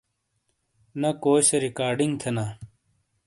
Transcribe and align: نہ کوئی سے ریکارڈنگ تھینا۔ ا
نہ 1.01 1.09
کوئی 1.23 1.41
سے 1.47 1.55
ریکارڈنگ 1.65 2.13
تھینا۔ 2.21 2.45
ا 2.55 2.57